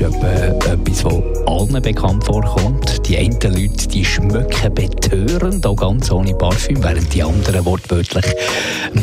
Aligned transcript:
ist 0.00 0.14
etwa 0.14 0.72
etwas, 0.72 1.04
was 1.04 1.46
allen 1.46 1.82
bekannt 1.82 2.24
vorkommt. 2.24 3.06
Die 3.06 3.18
einen 3.18 3.38
Leute 3.42 3.88
die 3.88 4.04
schmücken 4.04 4.74
betörend, 4.74 5.66
auch 5.66 5.76
ganz 5.76 6.10
ohne 6.10 6.34
Parfüm, 6.34 6.82
während 6.82 7.12
die 7.12 7.22
anderen 7.22 7.64
wortwörtlich 7.64 8.24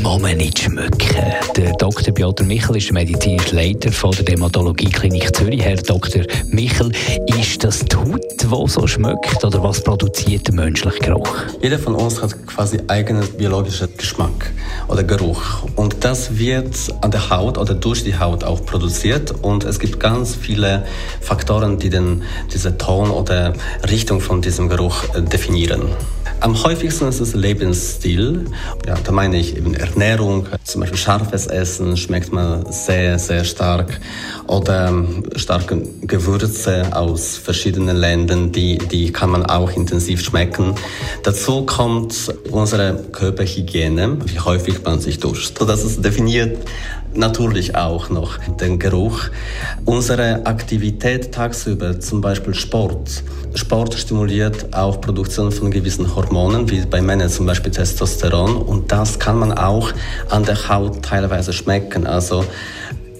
«Mama 0.01 0.33
nicht 0.33 0.59
schmücken». 0.59 1.17
Der 1.55 1.73
Dr. 1.73 2.13
Piotr 2.13 2.45
Michel 2.45 2.77
ist 2.77 2.91
medizinischer 2.91 3.55
Leiter 3.55 3.91
von 3.91 4.11
der 4.11 4.23
Dermatologie-Klinik 4.23 5.35
Zürich. 5.35 5.61
Herr 5.61 5.75
Dr. 5.75 6.23
Michel, 6.49 6.91
ist 7.39 7.63
das 7.63 7.79
die 7.85 7.95
Haut, 7.95 8.21
die 8.41 8.69
so 8.71 8.87
schmeckt, 8.87 9.43
oder 9.43 9.61
was 9.61 9.81
produziert 9.81 10.47
der 10.47 10.55
menschliche 10.55 10.99
Geruch? 10.99 11.35
Jeder 11.61 11.77
von 11.77 11.95
uns 11.95 12.21
hat 12.21 12.47
quasi 12.47 12.79
eigenen 12.87 13.27
biologischen 13.37 13.89
Geschmack 13.97 14.51
oder 14.87 15.03
Geruch. 15.03 15.63
Und 15.75 15.97
das 16.03 16.37
wird 16.37 16.75
an 17.01 17.11
der 17.11 17.29
Haut 17.29 17.57
oder 17.57 17.73
durch 17.73 18.03
die 18.03 18.17
Haut 18.17 18.43
auch 18.43 18.65
produziert. 18.65 19.33
Und 19.41 19.63
es 19.63 19.79
gibt 19.79 19.99
ganz 19.99 20.35
viele 20.35 20.86
Faktoren, 21.21 21.79
die 21.79 21.89
den, 21.89 22.23
diese 22.53 22.77
Ton 22.77 23.09
oder 23.09 23.53
Richtung 23.89 24.21
von 24.21 24.41
diesem 24.41 24.69
Geruch 24.69 25.03
äh, 25.15 25.21
definieren. 25.21 25.83
Am 26.39 26.63
häufigsten 26.63 27.07
ist 27.07 27.19
es 27.19 27.33
Lebensstil. 27.33 28.45
Ja, 28.85 28.95
da 29.03 29.11
meine 29.11 29.37
ich 29.37 29.57
eben 29.57 29.73
Ernährung. 29.73 30.45
Zum 30.63 30.81
Beispiel 30.81 30.99
scharfes 30.99 31.47
Essen 31.47 31.97
schmeckt 31.97 32.31
man 32.31 32.71
sehr, 32.71 33.17
sehr 33.17 33.43
stark. 33.43 33.99
Oder 34.45 34.89
ähm, 34.89 35.23
starke 35.35 35.81
Gewürze 36.01 36.95
aus 36.95 37.37
verschiedenen 37.37 37.97
Ländern, 37.97 38.51
die, 38.51 38.77
die 38.77 39.11
kann 39.11 39.31
man 39.31 39.47
auch 39.47 39.71
intensiv 39.75 40.23
schmecken. 40.23 40.75
Dazu 41.23 41.65
kommt 41.65 42.31
unsere 42.51 43.03
Körperhygiene, 43.11 44.19
wie 44.25 44.39
häufig 44.39 44.83
man 44.83 44.99
sich 44.99 45.19
duscht. 45.19 45.59
Das 45.59 45.83
ist 45.83 46.05
definiert 46.05 46.59
natürlich 47.17 47.75
auch 47.75 48.09
noch 48.09 48.37
den 48.61 48.79
Geruch. 48.79 49.29
Unsere 49.85 50.45
Aktivität 50.45 50.76
tagsüber, 51.31 51.99
zum 51.99 52.21
Beispiel 52.21 52.53
Sport. 52.53 53.23
Sport 53.55 53.95
stimuliert 53.95 54.73
auch 54.73 55.01
Produktion 55.01 55.51
von 55.51 55.71
gewissen 55.71 56.15
Hormonen, 56.15 56.69
wie 56.69 56.85
bei 56.85 57.01
Männern 57.01 57.29
zum 57.29 57.45
Beispiel 57.45 57.71
Testosteron. 57.71 58.57
Und 58.57 58.91
das 58.91 59.17
kann 59.17 59.39
man 59.39 59.51
auch 59.51 59.91
an 60.29 60.43
der 60.43 60.69
Haut 60.69 61.03
teilweise 61.03 61.53
schmecken. 61.53 62.05
Also 62.05 62.45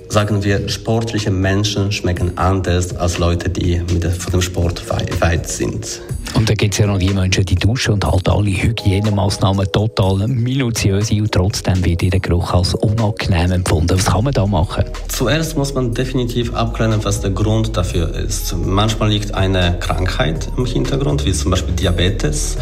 sagen 0.10 0.44
wir, 0.44 0.70
sportliche 0.70 1.32
Menschen 1.32 1.92
schmecken 1.92 2.38
anders 2.38 2.96
als 2.96 3.18
Leute, 3.18 3.50
die 3.50 3.82
mit 3.92 4.06
von 4.06 4.32
dem 4.32 4.42
Sport 4.42 4.84
weit 5.20 5.50
sind. 5.50 6.02
Und 6.38 6.48
da 6.48 6.54
gibt 6.54 6.76
es 6.76 6.78
ja 6.78 6.86
noch 6.86 7.00
die 7.00 7.10
Menschen, 7.10 7.44
die 7.46 7.56
duschen 7.56 7.96
und 7.96 8.06
halt 8.06 8.30
alle 8.30 8.52
Hygienemaßnahmen 8.52 9.72
total 9.72 10.28
minutiös 10.28 11.10
und 11.10 11.32
trotzdem 11.32 11.84
wird 11.84 12.04
ihr 12.04 12.12
Geruch 12.12 12.54
als 12.54 12.76
unangenehm 12.76 13.54
empfunden. 13.54 13.98
Was 13.98 14.06
kann 14.06 14.24
man 14.24 14.34
da 14.34 14.46
machen? 14.46 14.84
Zuerst 15.08 15.58
muss 15.58 15.74
man 15.74 15.96
definitiv 15.96 16.54
abklären, 16.54 17.04
was 17.04 17.22
der 17.22 17.32
Grund 17.32 17.76
dafür 17.76 18.14
ist. 18.14 18.56
Manchmal 18.56 19.10
liegt 19.10 19.34
eine 19.34 19.80
Krankheit 19.80 20.48
im 20.56 20.68
Hintergrund, 20.68 21.26
wie 21.26 21.34
zum 21.34 21.50
Beispiel 21.50 21.74
Diabetes 21.74 22.58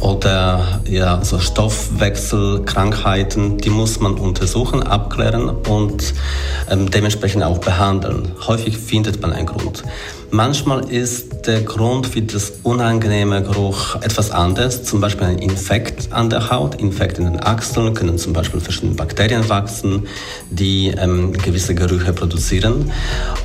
oder 0.00 0.80
ja, 0.88 1.24
so 1.24 1.38
Stoffwechselkrankheiten. 1.38 3.58
Die 3.58 3.70
muss 3.70 4.00
man 4.00 4.14
untersuchen, 4.14 4.82
abklären 4.82 5.50
und 5.50 6.14
ähm, 6.68 6.90
dementsprechend 6.90 7.44
auch 7.44 7.58
behandeln. 7.58 8.32
Häufig 8.48 8.76
findet 8.76 9.22
man 9.22 9.32
einen 9.32 9.46
Grund. 9.46 9.84
Manchmal 10.32 10.88
ist 10.88 11.46
der 11.46 11.62
Grund 11.62 12.06
für 12.06 12.22
das 12.22 12.52
unangenehme 12.62 13.42
Geruch 13.42 13.96
etwas 13.96 14.30
anders, 14.30 14.84
zum 14.84 15.00
Beispiel 15.00 15.26
ein 15.26 15.38
Infekt 15.38 16.12
an 16.12 16.30
der 16.30 16.50
Haut. 16.50 16.76
Infekt 16.76 17.18
in 17.18 17.24
den 17.24 17.40
Achseln 17.40 17.94
können 17.94 18.16
zum 18.16 18.32
Beispiel 18.32 18.60
verschiedene 18.60 18.94
Bakterien 18.94 19.48
wachsen, 19.48 20.06
die 20.50 20.94
ähm, 20.96 21.32
gewisse 21.32 21.74
Gerüche 21.74 22.12
produzieren. 22.12 22.92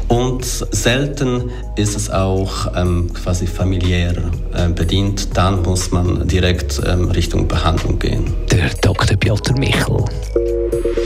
Und 0.10 0.46
selten 0.46 1.50
ist 1.76 1.96
es 1.96 2.12
auch 2.12 2.68
ähm, 2.76 3.12
quasi 3.14 3.48
familiär 3.48 4.14
äh, 4.54 4.70
bedient. 4.70 5.36
Dann 5.36 5.64
muss 5.64 5.90
man 5.90 6.28
direkt 6.28 6.80
ähm, 6.86 7.10
Richtung 7.10 7.48
Behandlung 7.48 7.98
gehen. 7.98 8.32
Der 8.52 8.70
Dr. 8.82 9.18
Piotr 9.18 9.58
Michel. 9.58 10.06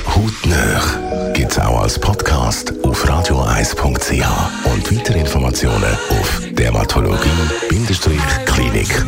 Hautnöch 0.08 1.34
gibt 1.34 1.52
es 1.52 1.59
auch 1.59 1.84
als 1.84 1.98
Podcast 1.98 2.74
radioeis.ch 3.78 4.66
und 4.66 4.91
weitere 4.91 5.19
Informationen 5.19 5.96
auf 6.09 6.41
dermatologie-klinik. 6.52 9.06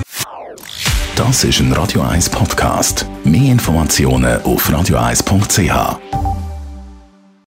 Das 1.16 1.44
ist 1.44 1.60
ein 1.60 1.74
Radio 1.74 2.02
1 2.02 2.30
Podcast. 2.30 3.08
Mehr 3.24 3.52
Informationen 3.52 4.40
auf 4.44 4.72
radioeis.ch. 4.72 6.21